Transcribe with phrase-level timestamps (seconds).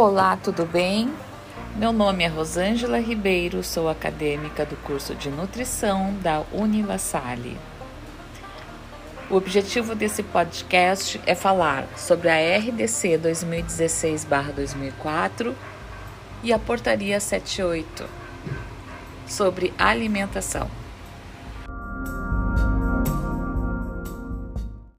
[0.00, 1.12] Olá, tudo bem?
[1.74, 7.58] Meu nome é Rosângela Ribeiro, sou acadêmica do curso de nutrição da Univassale.
[9.28, 15.52] O objetivo desse podcast é falar sobre a RDC 2016-2004
[16.44, 18.04] e a Portaria 78
[19.26, 20.70] sobre alimentação.